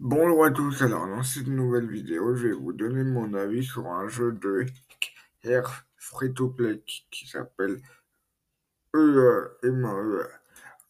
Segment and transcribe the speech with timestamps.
[0.00, 3.88] Bonjour à tous, alors dans cette nouvelle vidéo, je vais vous donner mon avis sur
[3.88, 4.64] un jeu de
[5.42, 7.80] Air Free to Play qui s'appelle
[8.94, 10.28] E M E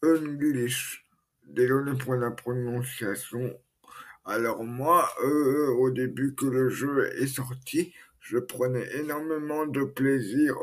[0.03, 1.07] English.
[1.43, 3.59] Désolé pour la prononciation.
[4.25, 10.55] Alors moi, euh, au début que le jeu est sorti, je prenais énormément de plaisir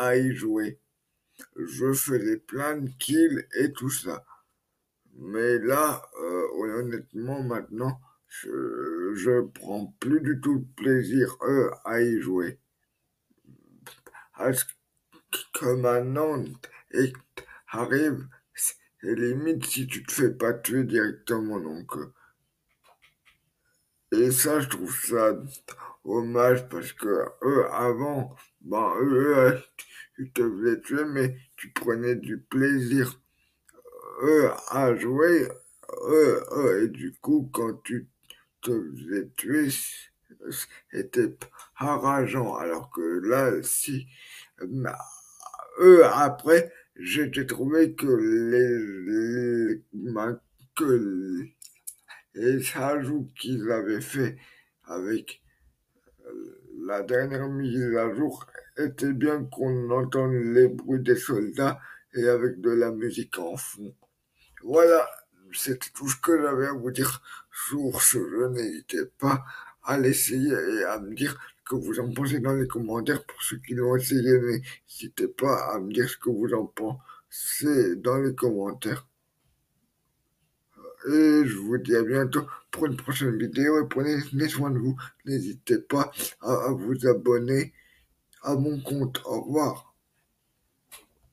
[0.00, 0.80] à y jouer.
[1.54, 4.24] Je faisais plein de kills et tout ça.
[5.18, 6.35] Mais là, euh,
[6.76, 12.58] honnêtement, maintenant, je, je prends plus du tout de plaisir euh, à y jouer.
[14.36, 14.66] Parce
[15.54, 16.44] que maintenant,
[16.92, 17.12] et
[17.68, 21.58] arrive, c'est limite si tu te fais pas tuer directement.
[21.60, 22.12] Donc, euh,
[24.12, 25.36] et ça, je trouve ça
[26.04, 29.58] dommage parce que eux, avant, ben, eux,
[30.14, 33.20] tu te faisais tuer, mais tu prenais du plaisir
[34.22, 35.48] eux à jouer,
[36.82, 38.08] et du coup, quand tu
[38.62, 39.68] te faisais tuer,
[40.90, 41.36] c'était
[41.74, 42.56] rageant.
[42.56, 44.06] Alors que là, si,
[45.80, 49.82] eux, après, j'ai trouvé que les, les
[50.76, 51.46] que
[52.34, 54.36] les ajouts qu'ils avaient fait
[54.84, 55.42] avec
[56.86, 61.80] la dernière mise à jour était bien qu'on entende les bruits des soldats
[62.14, 63.94] et avec de la musique en fond.
[64.62, 65.08] Voilà,
[65.52, 67.22] c'était tout ce que j'avais à vous dire
[67.68, 68.48] sur ce jeu.
[68.48, 69.44] N'hésitez pas
[69.84, 73.24] à l'essayer et à me dire ce que vous en pensez dans les commentaires.
[73.24, 74.38] Pour ceux qui l'ont essayé,
[74.88, 79.06] n'hésitez pas à me dire ce que vous en pensez dans les commentaires.
[81.08, 84.96] Et je vous dis à bientôt pour une prochaine vidéo et prenez soin de vous.
[85.24, 86.10] N'hésitez pas
[86.40, 87.72] à vous abonner
[88.42, 89.22] à mon compte.
[89.24, 89.95] Au revoir.